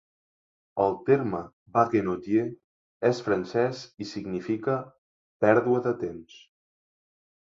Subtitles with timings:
[0.83, 1.41] El terme
[1.75, 2.45] "Baguenaudier"
[3.11, 4.77] és francès i significa
[5.45, 6.41] "pèrdua de temps".